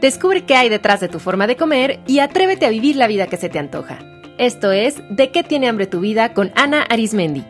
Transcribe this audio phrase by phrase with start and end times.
[0.00, 3.26] Descubre qué hay detrás de tu forma de comer y atrévete a vivir la vida
[3.26, 3.98] que se te antoja.
[4.38, 7.44] Esto es De qué tiene hambre tu vida con Ana Arismendi.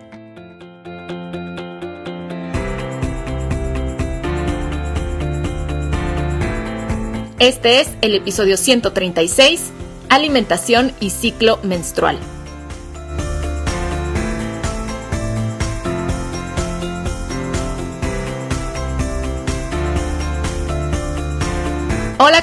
[7.38, 9.70] Este es el episodio 136,
[10.08, 12.18] Alimentación y ciclo menstrual.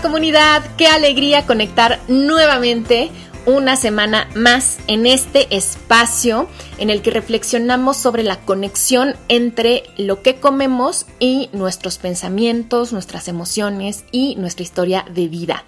[0.07, 3.11] Comunidad, qué alegría conectar nuevamente
[3.45, 6.47] una semana más en este espacio
[6.77, 13.27] en el que reflexionamos sobre la conexión entre lo que comemos y nuestros pensamientos, nuestras
[13.27, 15.65] emociones y nuestra historia de vida.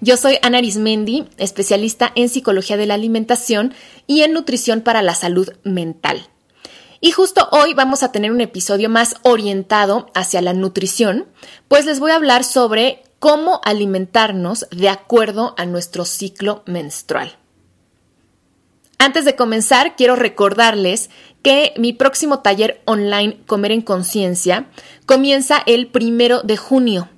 [0.00, 3.74] Yo soy Ana Arismendi, especialista en psicología de la alimentación
[4.06, 6.26] y en nutrición para la salud mental.
[7.02, 11.26] Y justo hoy vamos a tener un episodio más orientado hacia la nutrición,
[11.68, 17.32] pues les voy a hablar sobre cómo alimentarnos de acuerdo a nuestro ciclo menstrual.
[18.98, 21.08] Antes de comenzar, quiero recordarles
[21.40, 24.66] que mi próximo taller online Comer en Conciencia
[25.06, 27.08] comienza el primero de junio.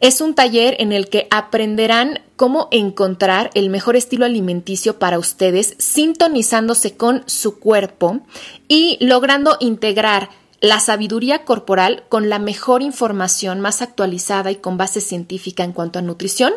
[0.00, 5.76] Es un taller en el que aprenderán cómo encontrar el mejor estilo alimenticio para ustedes,
[5.78, 8.18] sintonizándose con su cuerpo
[8.66, 10.28] y logrando integrar
[10.62, 15.98] la sabiduría corporal con la mejor información más actualizada y con base científica en cuanto
[15.98, 16.52] a nutrición.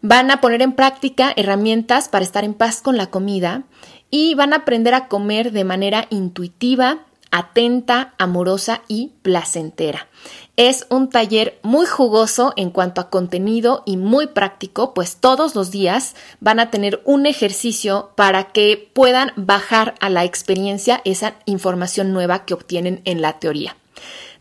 [0.00, 3.64] Van a poner en práctica herramientas para estar en paz con la comida
[4.08, 10.08] y van a aprender a comer de manera intuitiva, atenta, amorosa y placentera.
[10.56, 15.70] Es un taller muy jugoso en cuanto a contenido y muy práctico, pues todos los
[15.70, 22.12] días van a tener un ejercicio para que puedan bajar a la experiencia esa información
[22.12, 23.76] nueva que obtienen en la teoría.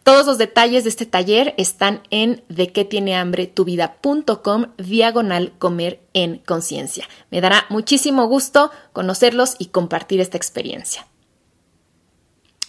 [0.08, 5.52] Todos los detalles de este taller están en de qué tiene hambre tu vida.com diagonal
[5.60, 7.10] comer en conciencia.
[7.30, 11.06] Me dará muchísimo gusto conocerlos y compartir esta experiencia.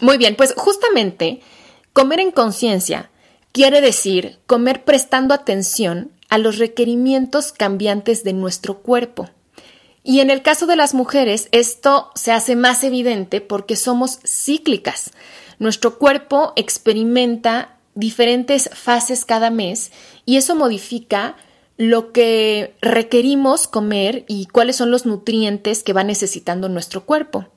[0.00, 1.40] Muy bien, pues justamente
[1.92, 3.10] comer en conciencia
[3.52, 9.30] Quiere decir comer prestando atención a los requerimientos cambiantes de nuestro cuerpo.
[10.04, 15.10] Y en el caso de las mujeres, esto se hace más evidente porque somos cíclicas.
[15.58, 19.90] Nuestro cuerpo experimenta diferentes fases cada mes
[20.24, 21.36] y eso modifica
[21.78, 27.48] lo que requerimos comer y cuáles son los nutrientes que va necesitando nuestro cuerpo.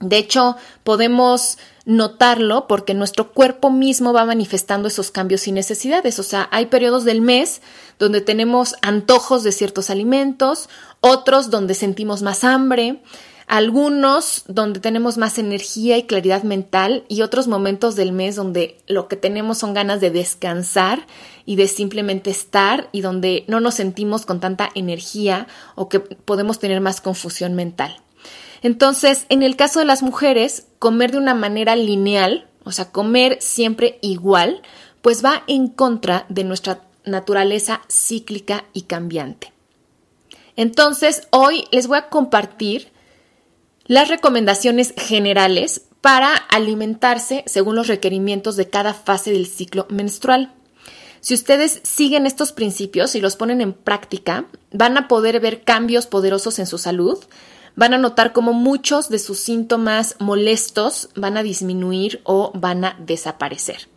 [0.00, 6.18] De hecho, podemos notarlo porque nuestro cuerpo mismo va manifestando esos cambios y necesidades.
[6.18, 7.62] O sea, hay periodos del mes
[7.98, 10.68] donde tenemos antojos de ciertos alimentos,
[11.00, 13.00] otros donde sentimos más hambre,
[13.46, 19.06] algunos donde tenemos más energía y claridad mental y otros momentos del mes donde lo
[19.06, 21.06] que tenemos son ganas de descansar
[21.46, 25.46] y de simplemente estar y donde no nos sentimos con tanta energía
[25.76, 28.02] o que podemos tener más confusión mental.
[28.66, 33.38] Entonces, en el caso de las mujeres, comer de una manera lineal, o sea, comer
[33.40, 34.60] siempre igual,
[35.02, 39.52] pues va en contra de nuestra naturaleza cíclica y cambiante.
[40.56, 42.90] Entonces, hoy les voy a compartir
[43.84, 50.52] las recomendaciones generales para alimentarse según los requerimientos de cada fase del ciclo menstrual.
[51.20, 56.08] Si ustedes siguen estos principios y los ponen en práctica, van a poder ver cambios
[56.08, 57.24] poderosos en su salud,
[57.76, 62.96] van a notar cómo muchos de sus síntomas molestos van a disminuir o van a
[62.98, 63.88] desaparecer.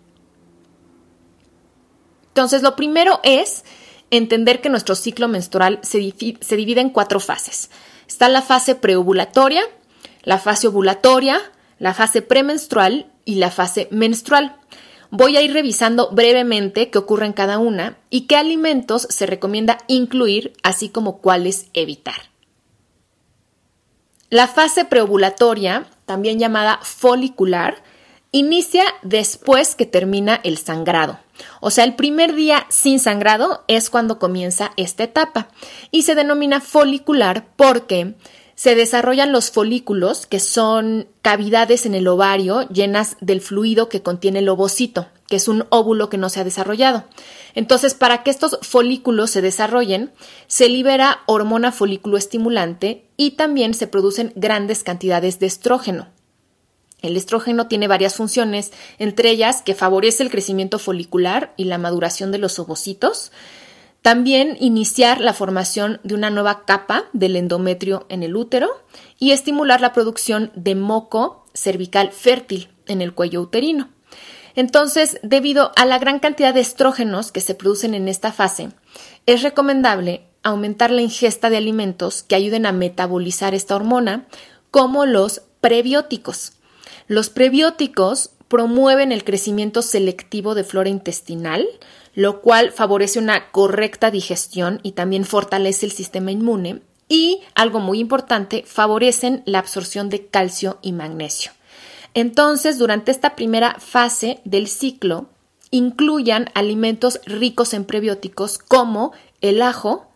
[2.28, 3.64] Entonces, lo primero es
[4.12, 7.70] entender que nuestro ciclo menstrual se, divide en cuatro fases.
[8.08, 9.64] Está la fase preovulatoria,
[10.24, 11.40] la fase ovulatoria,
[11.80, 14.56] la fase premenstrual y la fase menstrual.
[15.12, 19.78] Voy a ir revisando brevemente qué ocurre en cada una y qué alimentos se recomienda
[19.88, 22.29] incluir, así como cuáles evitar.
[24.30, 27.84] La fase preovulatoria, también llamada folicular,
[28.32, 31.20] inicia después que termina el sangrado.
[31.62, 35.48] O sea, el primer día sin sangrado es cuando comienza esta etapa
[35.90, 38.16] y se denomina folicular porque
[38.54, 44.40] se desarrollan los folículos, que son cavidades en el ovario llenas del fluido que contiene
[44.40, 47.06] el ovocito, que es un óvulo que no se ha desarrollado.
[47.56, 50.12] Entonces, para que estos folículos se desarrollen,
[50.48, 56.08] se libera hormona folículo estimulante y también se producen grandes cantidades de estrógeno.
[57.02, 62.32] El estrógeno tiene varias funciones, entre ellas que favorece el crecimiento folicular y la maduración
[62.32, 63.32] de los ovocitos,
[64.02, 68.70] también iniciar la formación de una nueva capa del endometrio en el útero
[69.18, 73.90] y estimular la producción de moco cervical fértil en el cuello uterino.
[74.56, 78.70] Entonces, debido a la gran cantidad de estrógenos que se producen en esta fase,
[79.26, 84.28] es recomendable aumentar la ingesta de alimentos que ayuden a metabolizar esta hormona,
[84.72, 86.54] como los prebióticos.
[87.08, 91.68] Los prebióticos promueven el crecimiento selectivo de flora intestinal,
[92.16, 96.82] lo cual favorece una correcta digestión y también fortalece el sistema inmune.
[97.08, 101.52] Y, algo muy importante, favorecen la absorción de calcio y magnesio.
[102.14, 105.30] Entonces, durante esta primera fase del ciclo,
[105.72, 109.12] incluyan alimentos ricos en prebióticos como
[109.42, 110.08] el ajo,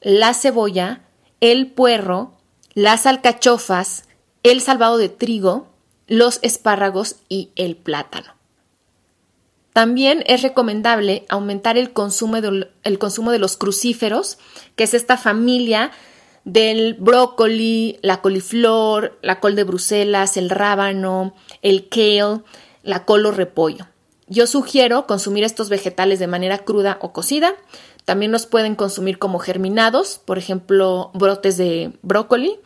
[0.00, 1.02] la cebolla,
[1.40, 2.34] el puerro,
[2.74, 4.04] las alcachofas,
[4.42, 5.68] el salvado de trigo,
[6.06, 8.34] los espárragos y el plátano.
[9.72, 14.38] También es recomendable aumentar el consumo, de, consumo de los crucíferos,
[14.74, 15.90] que es esta familia
[16.46, 22.42] del brócoli, la coliflor, la col de Bruselas, el rábano, el kale,
[22.84, 23.88] la col o repollo.
[24.28, 27.54] Yo sugiero consumir estos vegetales de manera cruda o cocida.
[28.04, 32.60] También los pueden consumir como germinados, por ejemplo, brotes de brócoli.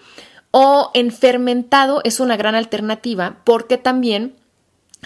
[0.50, 4.36] O en fermentado es una gran alternativa porque también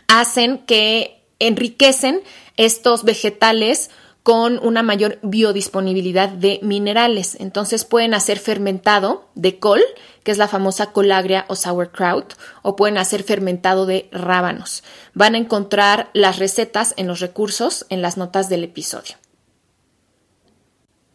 [0.08, 2.22] hacen que enriquecen
[2.56, 3.90] estos vegetales
[4.24, 7.36] con una mayor biodisponibilidad de minerales.
[7.38, 9.82] Entonces pueden hacer fermentado de col,
[10.22, 12.32] que es la famosa colagria o sauerkraut,
[12.62, 14.82] o pueden hacer fermentado de rábanos.
[15.12, 19.16] Van a encontrar las recetas en los recursos en las notas del episodio.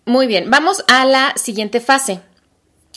[0.06, 2.22] Muy bien, vamos a la siguiente fase.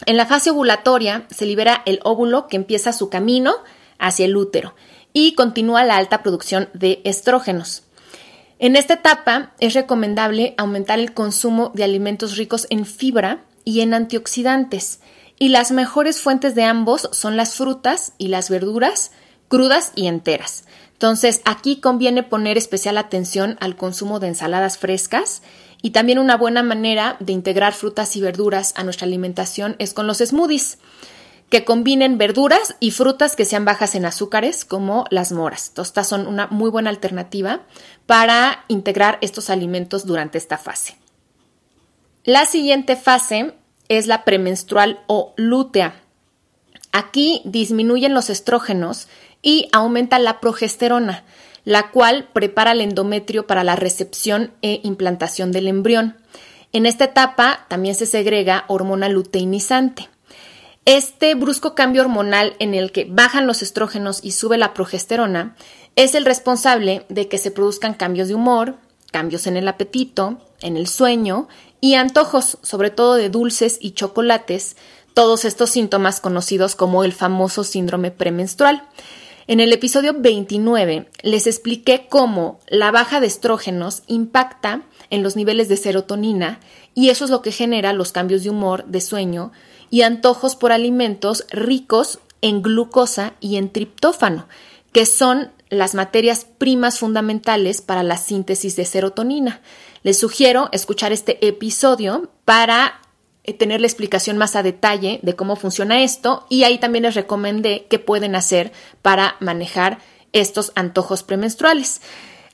[0.05, 3.55] En la fase ovulatoria se libera el óvulo que empieza su camino
[3.99, 4.75] hacia el útero
[5.15, 7.85] y continúa la alta producción de estrógenos.
[8.63, 13.93] En esta etapa es recomendable aumentar el consumo de alimentos ricos en fibra y en
[13.93, 15.01] antioxidantes,
[15.37, 19.11] y las mejores fuentes de ambos son las frutas y las verduras
[19.49, 20.63] crudas y enteras.
[20.93, 25.43] Entonces, aquí conviene poner especial atención al consumo de ensaladas frescas
[25.83, 30.07] y también una buena manera de integrar frutas y verduras a nuestra alimentación es con
[30.07, 30.79] los smoothies
[31.53, 35.71] que combinen verduras y frutas que sean bajas en azúcares, como las moras.
[35.77, 37.61] Estas son una muy buena alternativa
[38.07, 40.97] para integrar estos alimentos durante esta fase.
[42.25, 43.53] La siguiente fase
[43.89, 46.01] es la premenstrual o lútea.
[46.91, 49.09] Aquí disminuyen los estrógenos
[49.43, 51.23] y aumenta la progesterona,
[51.67, 56.17] la cual prepara el endometrio para la recepción e implantación del embrión.
[56.73, 60.09] En esta etapa también se segrega hormona luteinizante.
[60.85, 65.55] Este brusco cambio hormonal en el que bajan los estrógenos y sube la progesterona
[65.95, 68.77] es el responsable de que se produzcan cambios de humor,
[69.13, 71.47] cambios en el apetito, en el sueño
[71.81, 74.77] y antojos, sobre todo de dulces y chocolates,
[75.15, 78.89] todos estos síntomas conocidos como el famoso síndrome premenstrual.
[79.47, 84.83] En el episodio 29 les expliqué cómo la baja de estrógenos impacta
[85.13, 86.59] en los niveles de serotonina
[86.95, 89.53] y eso es lo que genera los cambios de humor, de sueño,
[89.91, 94.49] y antojos por alimentos ricos en glucosa y en triptófano,
[94.91, 99.61] que son las materias primas fundamentales para la síntesis de serotonina.
[100.03, 103.01] Les sugiero escuchar este episodio para
[103.45, 107.15] eh, tener la explicación más a detalle de cómo funciona esto y ahí también les
[107.15, 108.73] recomendé qué pueden hacer
[109.03, 109.99] para manejar
[110.33, 112.01] estos antojos premenstruales.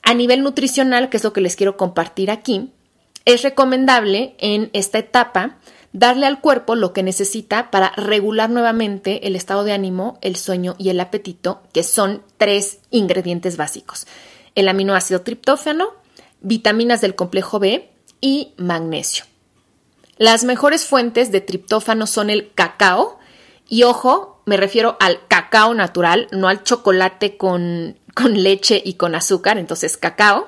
[0.01, 2.71] A nivel nutricional, que es lo que les quiero compartir aquí,
[3.25, 5.57] es recomendable en esta etapa
[5.93, 10.75] darle al cuerpo lo que necesita para regular nuevamente el estado de ánimo, el sueño
[10.77, 14.07] y el apetito, que son tres ingredientes básicos.
[14.55, 15.89] El aminoácido triptófano,
[16.41, 17.89] vitaminas del complejo B
[18.21, 19.25] y magnesio.
[20.17, 23.19] Las mejores fuentes de triptófano son el cacao
[23.67, 29.15] y ojo, me refiero al cacao natural, no al chocolate con, con leche y con
[29.15, 30.47] azúcar, entonces cacao.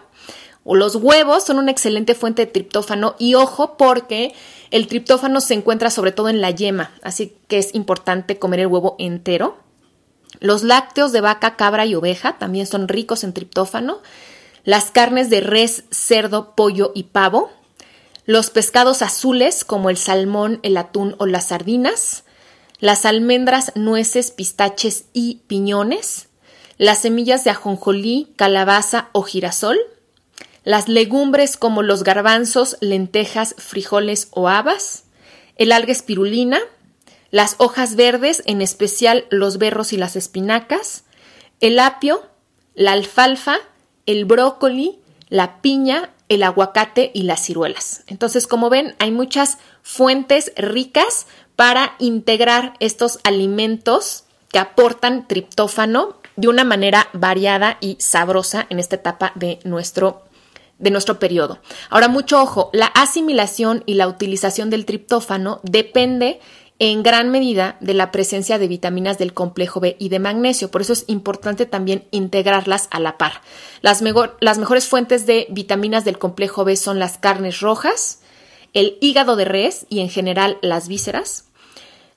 [0.65, 4.33] Los huevos son una excelente fuente de triptófano y ojo porque
[4.69, 8.67] el triptófano se encuentra sobre todo en la yema, así que es importante comer el
[8.67, 9.57] huevo entero.
[10.39, 13.99] Los lácteos de vaca, cabra y oveja también son ricos en triptófano.
[14.63, 17.51] Las carnes de res, cerdo, pollo y pavo.
[18.25, 22.23] Los pescados azules como el salmón, el atún o las sardinas.
[22.79, 26.29] Las almendras, nueces, pistaches y piñones.
[26.81, 29.77] Las semillas de ajonjolí, calabaza o girasol
[30.63, 35.03] las legumbres como los garbanzos, lentejas, frijoles o habas,
[35.57, 36.57] el alga espirulina,
[37.29, 41.03] las hojas verdes, en especial los berros y las espinacas,
[41.59, 42.25] el apio,
[42.73, 43.57] la alfalfa,
[44.07, 44.97] el brócoli,
[45.29, 48.03] la piña, el aguacate y las ciruelas.
[48.07, 56.47] Entonces, como ven, hay muchas fuentes ricas para integrar estos alimentos que aportan triptófano de
[56.47, 60.23] una manera variada y sabrosa en esta etapa de nuestro
[60.79, 61.59] de nuestro periodo.
[61.91, 66.39] Ahora, mucho ojo, la asimilación y la utilización del triptófano depende
[66.79, 70.71] en gran medida de la presencia de vitaminas del complejo B y de magnesio.
[70.71, 73.43] Por eso es importante también integrarlas a la par.
[73.83, 74.01] Las,
[74.39, 78.21] las mejores fuentes de vitaminas del complejo B son las carnes rojas,
[78.73, 81.50] el hígado de res y en general las vísceras,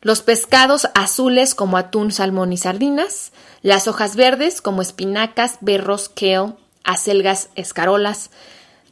[0.05, 3.33] los pescados azules como atún, salmón y sardinas,
[3.63, 6.53] las hojas verdes como espinacas, berros, kale,
[6.85, 8.31] acelgas, escarolas,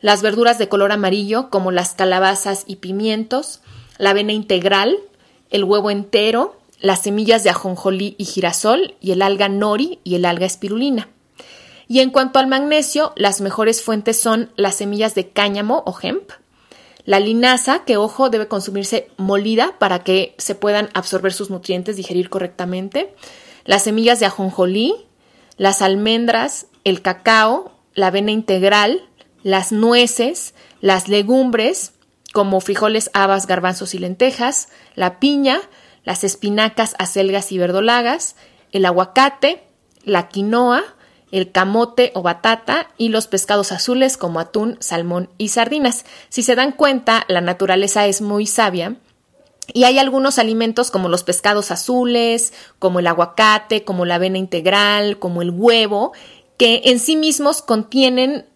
[0.01, 3.61] las verduras de color amarillo como las calabazas y pimientos,
[3.99, 4.97] la avena integral,
[5.51, 10.25] el huevo entero, las semillas de ajonjolí y girasol y el alga nori y el
[10.25, 11.09] alga espirulina.
[11.89, 16.33] Y en cuanto al magnesio, las mejores fuentes son las semillas de cáñamo o hemp,
[17.05, 22.31] la linaza, que ojo, debe consumirse molida para que se puedan absorber sus nutrientes, digerir
[22.31, 23.15] correctamente,
[23.65, 24.95] las semillas de ajonjolí,
[25.57, 29.09] las almendras, el cacao, la avena integral,
[29.43, 31.93] las nueces, las legumbres,
[32.33, 35.61] como frijoles, habas, garbanzos y lentejas, la piña,
[36.05, 38.37] las espinacas, acelgas y verdolagas,
[38.73, 39.63] el aguacate,
[40.05, 40.83] la quinoa,
[41.33, 46.05] el camote o batata y los pescados azules como atún, salmón y sardinas.
[46.29, 48.97] Si se dan cuenta, la naturaleza es muy sabia
[49.73, 55.19] y hay algunos alimentos como los pescados azules, como el aguacate, como la avena integral,
[55.19, 56.13] como el huevo,
[56.59, 58.47] que en sí mismos contienen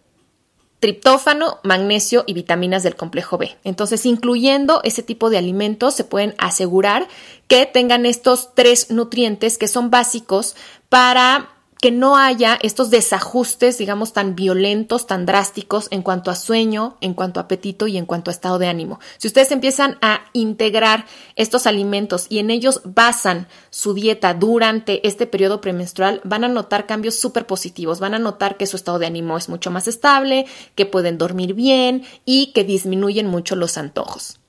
[0.79, 3.57] triptófano, magnesio y vitaminas del complejo B.
[3.63, 7.07] Entonces, incluyendo ese tipo de alimentos, se pueden asegurar
[7.47, 10.55] que tengan estos tres nutrientes que son básicos
[10.89, 16.97] para que no haya estos desajustes, digamos, tan violentos, tan drásticos en cuanto a sueño,
[17.01, 18.99] en cuanto a apetito y en cuanto a estado de ánimo.
[19.17, 21.05] Si ustedes empiezan a integrar
[21.35, 26.85] estos alimentos y en ellos basan su dieta durante este periodo premenstrual, van a notar
[26.87, 30.45] cambios súper positivos, van a notar que su estado de ánimo es mucho más estable,
[30.75, 34.39] que pueden dormir bien y que disminuyen mucho los antojos.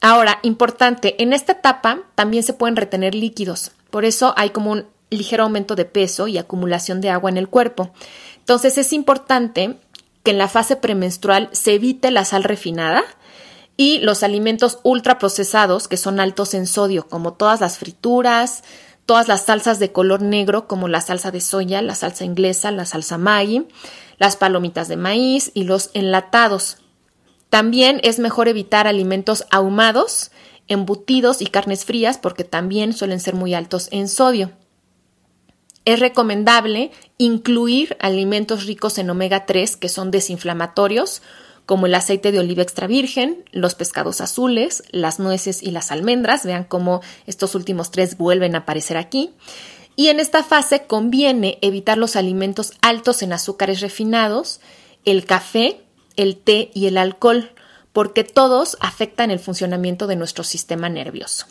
[0.00, 3.72] Ahora, importante, en esta etapa también se pueden retener líquidos.
[3.90, 7.48] Por eso hay como un ligero aumento de peso y acumulación de agua en el
[7.48, 7.90] cuerpo.
[8.38, 9.76] Entonces es importante
[10.22, 13.02] que en la fase premenstrual se evite la sal refinada
[13.76, 18.62] y los alimentos ultraprocesados que son altos en sodio, como todas las frituras,
[19.06, 22.84] todas las salsas de color negro, como la salsa de soya, la salsa inglesa, la
[22.84, 23.66] salsa Maggi,
[24.18, 26.76] las palomitas de maíz y los enlatados.
[27.48, 30.30] También es mejor evitar alimentos ahumados,
[30.68, 34.52] embutidos y carnes frías porque también suelen ser muy altos en sodio.
[35.84, 41.22] Es recomendable incluir alimentos ricos en omega 3 que son desinflamatorios,
[41.70, 46.44] como el aceite de oliva extra virgen, los pescados azules, las nueces y las almendras.
[46.44, 49.30] Vean cómo estos últimos tres vuelven a aparecer aquí.
[49.94, 54.60] Y en esta fase conviene evitar los alimentos altos en azúcares refinados,
[55.04, 55.80] el café,
[56.16, 57.52] el té y el alcohol,
[57.92, 61.46] porque todos afectan el funcionamiento de nuestro sistema nervioso.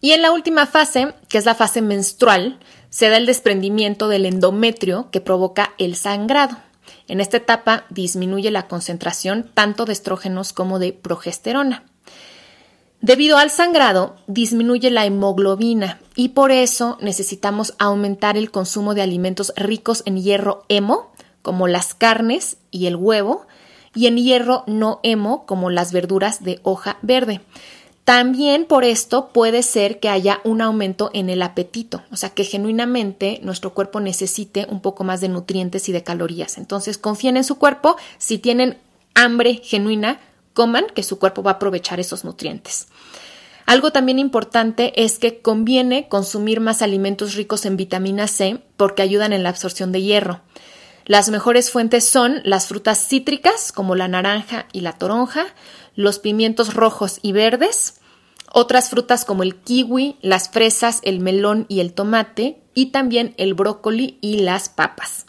[0.00, 4.26] Y en la última fase, que es la fase menstrual, se da el desprendimiento del
[4.26, 6.56] endometrio que provoca el sangrado.
[7.06, 11.84] En esta etapa disminuye la concentración tanto de estrógenos como de progesterona.
[13.00, 19.52] Debido al sangrado, disminuye la hemoglobina y por eso necesitamos aumentar el consumo de alimentos
[19.56, 23.46] ricos en hierro hemo, como las carnes y el huevo,
[23.94, 27.40] y en hierro no hemo, como las verduras de hoja verde.
[28.08, 32.42] También por esto puede ser que haya un aumento en el apetito, o sea que
[32.42, 36.56] genuinamente nuestro cuerpo necesite un poco más de nutrientes y de calorías.
[36.56, 38.78] Entonces confíen en su cuerpo, si tienen
[39.14, 40.20] hambre genuina,
[40.54, 42.86] coman, que su cuerpo va a aprovechar esos nutrientes.
[43.66, 49.34] Algo también importante es que conviene consumir más alimentos ricos en vitamina C porque ayudan
[49.34, 50.40] en la absorción de hierro.
[51.04, 55.44] Las mejores fuentes son las frutas cítricas como la naranja y la toronja,
[55.94, 57.97] los pimientos rojos y verdes,
[58.52, 63.54] otras frutas como el kiwi, las fresas, el melón y el tomate, y también el
[63.54, 65.26] brócoli y las papas.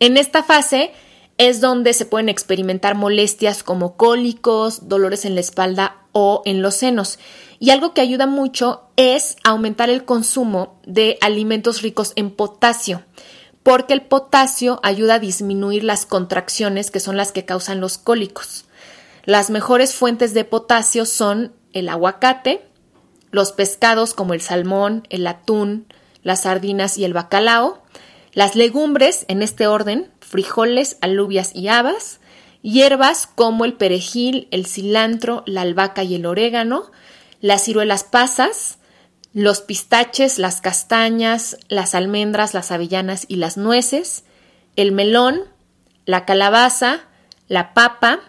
[0.00, 0.92] En esta fase
[1.38, 6.74] es donde se pueden experimentar molestias como cólicos, dolores en la espalda o en los
[6.74, 7.18] senos.
[7.60, 13.02] Y algo que ayuda mucho es aumentar el consumo de alimentos ricos en potasio,
[13.62, 18.64] porque el potasio ayuda a disminuir las contracciones que son las que causan los cólicos.
[19.24, 22.64] Las mejores fuentes de potasio son el aguacate,
[23.30, 25.86] los pescados como el salmón, el atún,
[26.22, 27.82] las sardinas y el bacalao,
[28.32, 32.20] las legumbres en este orden, frijoles, alubias y habas,
[32.62, 36.90] hierbas como el perejil, el cilantro, la albahaca y el orégano,
[37.40, 38.78] las ciruelas pasas,
[39.32, 44.24] los pistaches, las castañas, las almendras, las avellanas y las nueces,
[44.76, 45.42] el melón,
[46.06, 47.00] la calabaza,
[47.46, 48.20] la papa,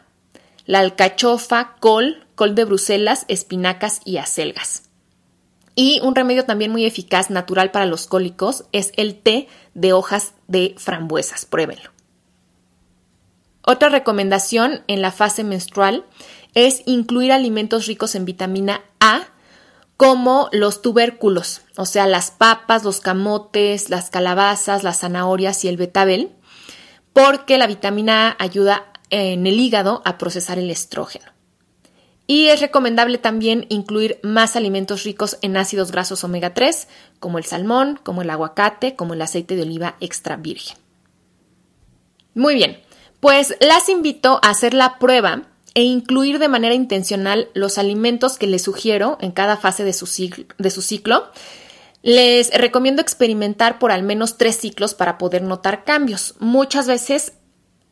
[0.66, 4.84] la alcachofa, col, col de Bruselas, espinacas y acelgas.
[5.76, 10.36] Y un remedio también muy eficaz, natural para los cólicos, es el té de hojas
[10.48, 11.46] de frambuesas.
[11.46, 11.90] Pruébenlo.
[13.62, 16.06] Otra recomendación en la fase menstrual
[16.54, 19.24] es incluir alimentos ricos en vitamina A,
[19.98, 25.76] como los tubérculos, o sea, las papas, los camotes, las calabazas, las zanahorias y el
[25.76, 26.32] betabel,
[27.12, 31.38] porque la vitamina A ayuda en el hígado a procesar el estrógeno.
[32.32, 36.88] Y es recomendable también incluir más alimentos ricos en ácidos grasos omega 3,
[37.20, 40.78] como el salmón, como el aguacate, como el aceite de oliva extra virgen.
[42.36, 42.80] Muy bien,
[43.20, 48.46] pues las invito a hacer la prueba e incluir de manera intencional los alimentos que
[48.46, 51.32] les sugiero en cada fase de su, ciclo, de su ciclo.
[52.04, 56.36] Les recomiendo experimentar por al menos tres ciclos para poder notar cambios.
[56.38, 57.34] Muchas veces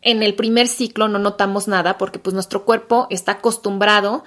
[0.02, 4.24] en el primer ciclo no notamos nada porque pues nuestro cuerpo está acostumbrado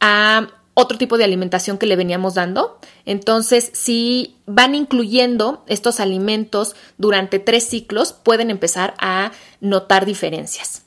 [0.00, 2.78] a otro tipo de alimentación que le veníamos dando.
[3.06, 10.82] Entonces, si van incluyendo estos alimentos durante tres ciclos, pueden empezar a notar diferencias.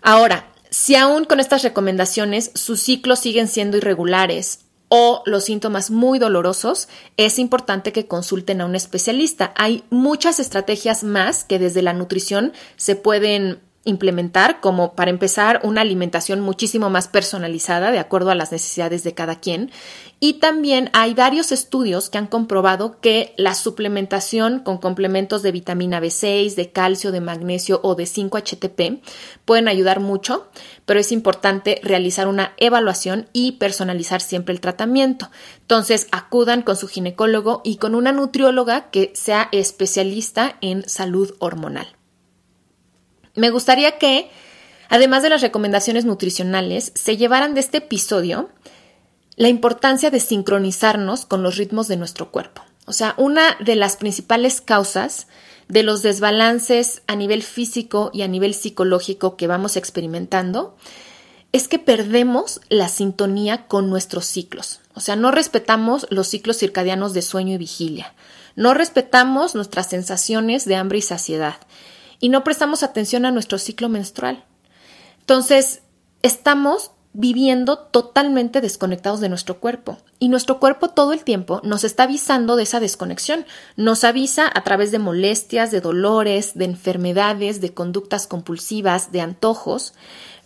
[0.00, 6.18] Ahora, si aún con estas recomendaciones sus ciclos siguen siendo irregulares o los síntomas muy
[6.18, 9.52] dolorosos, es importante que consulten a un especialista.
[9.56, 15.82] Hay muchas estrategias más que desde la nutrición se pueden implementar como para empezar una
[15.82, 19.70] alimentación muchísimo más personalizada de acuerdo a las necesidades de cada quien.
[20.20, 26.00] Y también hay varios estudios que han comprobado que la suplementación con complementos de vitamina
[26.00, 29.02] B6, de calcio, de magnesio o de 5-HTP
[29.44, 30.48] pueden ayudar mucho,
[30.86, 35.30] pero es importante realizar una evaluación y personalizar siempre el tratamiento.
[35.60, 41.93] Entonces acudan con su ginecólogo y con una nutrióloga que sea especialista en salud hormonal.
[43.34, 44.30] Me gustaría que,
[44.88, 48.50] además de las recomendaciones nutricionales, se llevaran de este episodio
[49.36, 52.62] la importancia de sincronizarnos con los ritmos de nuestro cuerpo.
[52.86, 55.26] O sea, una de las principales causas
[55.68, 60.76] de los desbalances a nivel físico y a nivel psicológico que vamos experimentando
[61.52, 64.80] es que perdemos la sintonía con nuestros ciclos.
[64.94, 68.12] O sea, no respetamos los ciclos circadianos de sueño y vigilia.
[68.54, 71.56] No respetamos nuestras sensaciones de hambre y saciedad
[72.24, 74.44] y no prestamos atención a nuestro ciclo menstrual.
[75.20, 75.82] Entonces,
[76.22, 79.98] estamos viviendo totalmente desconectados de nuestro cuerpo.
[80.20, 83.44] Y nuestro cuerpo todo el tiempo nos está avisando de esa desconexión.
[83.76, 89.92] Nos avisa a través de molestias, de dolores, de enfermedades, de conductas compulsivas, de antojos.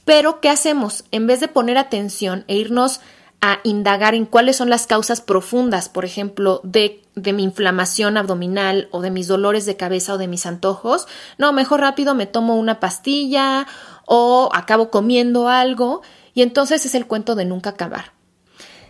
[0.05, 1.05] Pero, ¿qué hacemos?
[1.13, 2.99] En vez de poner atención e irnos
[3.41, 8.89] a indagar en cuáles son las causas profundas, por ejemplo, de, de, mi inflamación abdominal
[8.91, 11.07] o de mis dolores de cabeza o de mis antojos.
[11.39, 13.67] No, mejor rápido me tomo una pastilla
[14.07, 16.03] o acabo comiendo algo
[16.35, 18.13] y entonces es el cuento de nunca acabar.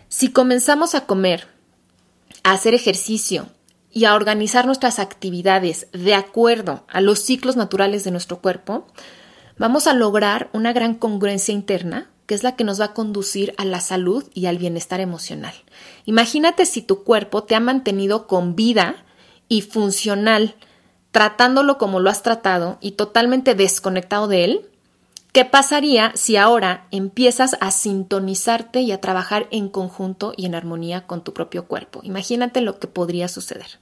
[0.07, 1.47] Si comenzamos a comer,
[2.43, 3.47] a hacer ejercicio
[3.91, 8.87] y a organizar nuestras actividades de acuerdo a los ciclos naturales de nuestro cuerpo,
[9.59, 13.55] vamos a lograr una gran congruencia interna que es la que nos va a conducir
[13.57, 15.55] a la salud y al bienestar emocional.
[16.05, 19.03] Imagínate si tu cuerpo te ha mantenido con vida
[19.47, 20.53] y funcional,
[21.09, 24.69] tratándolo como lo has tratado y totalmente desconectado de él.
[25.31, 31.07] ¿Qué pasaría si ahora empiezas a sintonizarte y a trabajar en conjunto y en armonía
[31.07, 32.01] con tu propio cuerpo?
[32.03, 33.79] Imagínate lo que podría suceder.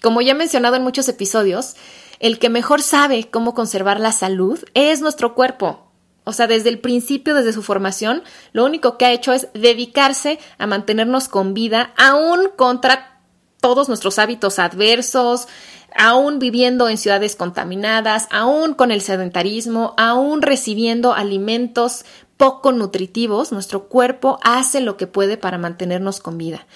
[0.00, 1.76] Como ya he mencionado en muchos episodios,
[2.18, 5.91] el que mejor sabe cómo conservar la salud es nuestro cuerpo.
[6.24, 10.38] O sea, desde el principio, desde su formación, lo único que ha hecho es dedicarse
[10.58, 13.20] a mantenernos con vida, aún contra
[13.60, 15.48] todos nuestros hábitos adversos,
[15.96, 22.04] aún viviendo en ciudades contaminadas, aún con el sedentarismo, aún recibiendo alimentos
[22.36, 26.66] poco nutritivos, nuestro cuerpo hace lo que puede para mantenernos con vida.